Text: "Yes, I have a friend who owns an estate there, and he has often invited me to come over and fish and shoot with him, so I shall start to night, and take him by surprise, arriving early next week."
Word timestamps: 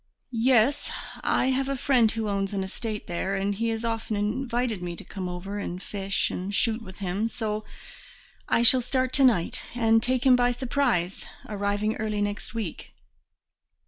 "Yes, 0.31 0.89
I 1.23 1.51
have 1.51 1.69
a 1.69 1.75
friend 1.77 2.11
who 2.11 2.27
owns 2.27 2.53
an 2.55 2.63
estate 2.63 3.05
there, 3.05 3.35
and 3.35 3.53
he 3.53 3.67
has 3.69 3.85
often 3.85 4.15
invited 4.15 4.81
me 4.81 4.95
to 4.95 5.03
come 5.03 5.29
over 5.29 5.59
and 5.59 5.79
fish 5.79 6.31
and 6.31 6.55
shoot 6.55 6.81
with 6.81 6.97
him, 6.97 7.27
so 7.27 7.65
I 8.49 8.63
shall 8.63 8.81
start 8.81 9.13
to 9.13 9.23
night, 9.23 9.61
and 9.75 10.01
take 10.01 10.25
him 10.25 10.35
by 10.35 10.53
surprise, 10.53 11.27
arriving 11.47 11.97
early 11.97 12.19
next 12.23 12.55
week." 12.55 12.95